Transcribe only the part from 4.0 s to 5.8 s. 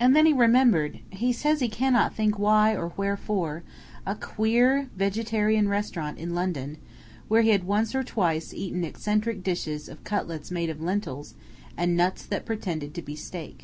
a queer vegetarian